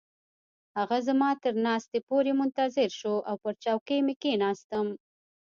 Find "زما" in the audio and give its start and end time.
1.07-1.29